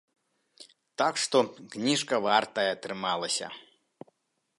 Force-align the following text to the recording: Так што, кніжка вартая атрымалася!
Так 1.01 1.19
што, 1.23 1.37
кніжка 1.75 2.15
вартая 2.25 2.67
атрымалася! 2.77 3.47